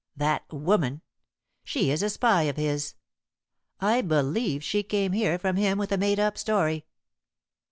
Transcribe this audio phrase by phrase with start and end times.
[0.17, 1.01] That woman.
[1.63, 2.95] She is a spy of his.
[3.79, 6.87] I believe she came here from him with a made up story.